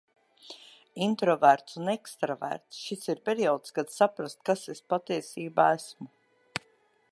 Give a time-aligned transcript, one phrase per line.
[1.07, 6.11] Introverts un ekstraverts– šis ir periods, kad saprast, kas es patiesībā esmu.